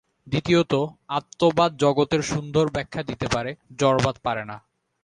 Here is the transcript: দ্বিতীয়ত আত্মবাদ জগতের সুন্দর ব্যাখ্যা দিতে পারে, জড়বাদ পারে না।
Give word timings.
দ্বিতীয়ত 0.27 0.73
আত্মবাদ 1.09 1.71
জগতের 1.77 2.21
সুন্দর 2.21 2.65
ব্যাখ্যা 2.71 3.01
দিতে 3.03 3.27
পারে, 3.27 3.51
জড়বাদ 3.79 4.15
পারে 4.23 4.43
না। 4.45 4.57